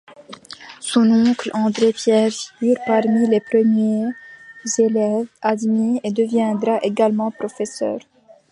[0.79, 4.09] Son oncle André Pierre figure parmi les premiers
[4.79, 7.99] élèves admis et deviendra également professeur.